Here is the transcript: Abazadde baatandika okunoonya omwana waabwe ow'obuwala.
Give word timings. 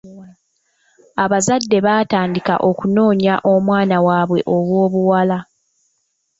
Abazadde 1.23 1.77
baatandika 1.85 2.53
okunoonya 2.69 3.33
omwana 3.53 3.97
waabwe 4.05 4.39
ow'obuwala. 4.55 5.37